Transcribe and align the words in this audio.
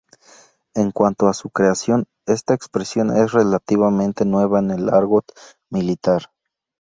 En 0.73 0.89
cuanto 0.89 1.27
a 1.27 1.33
su 1.35 1.51
creación, 1.51 2.07
esta 2.25 2.55
expresión 2.55 3.15
es 3.15 3.33
relativamente 3.33 4.25
nueva 4.25 4.57
en 4.57 4.71
el 4.71 4.89
argot 4.89 5.25
militar. 5.69 6.31